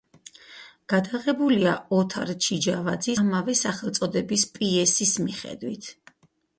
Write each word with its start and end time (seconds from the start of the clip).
გადაღებულია 0.93 1.75
ოთარ 1.99 2.33
ჩიჯავაძის 2.47 3.23
ამავე 3.27 3.57
სახელწოდების 3.63 4.51
პიესის 4.59 5.19
მიხედვით. 5.29 5.97